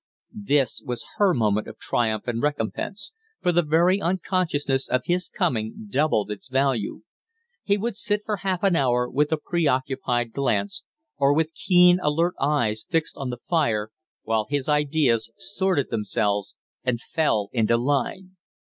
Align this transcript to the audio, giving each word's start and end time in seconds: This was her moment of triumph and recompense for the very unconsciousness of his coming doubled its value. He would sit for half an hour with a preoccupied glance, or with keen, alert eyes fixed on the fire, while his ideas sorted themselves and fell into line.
This 0.43 0.81
was 0.83 1.05
her 1.17 1.31
moment 1.31 1.67
of 1.67 1.77
triumph 1.77 2.27
and 2.27 2.41
recompense 2.41 3.11
for 3.39 3.51
the 3.51 3.61
very 3.61 4.01
unconsciousness 4.01 4.89
of 4.89 5.03
his 5.05 5.29
coming 5.29 5.85
doubled 5.91 6.31
its 6.31 6.49
value. 6.49 7.03
He 7.61 7.77
would 7.77 7.95
sit 7.95 8.23
for 8.25 8.37
half 8.37 8.63
an 8.63 8.75
hour 8.75 9.07
with 9.07 9.31
a 9.31 9.37
preoccupied 9.37 10.31
glance, 10.33 10.81
or 11.17 11.35
with 11.35 11.53
keen, 11.53 11.99
alert 12.01 12.33
eyes 12.41 12.83
fixed 12.89 13.15
on 13.15 13.29
the 13.29 13.37
fire, 13.37 13.91
while 14.23 14.47
his 14.49 14.67
ideas 14.67 15.29
sorted 15.37 15.91
themselves 15.91 16.55
and 16.83 16.99
fell 16.99 17.49
into 17.53 17.77
line. 17.77 18.37